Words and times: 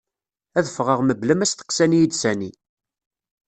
Ad 0.57 0.65
fɣeɣ 0.75 0.99
mebla 1.03 1.35
ma 1.37 1.45
steqsan-iyi-d 1.51 2.13
sani. 2.21 2.51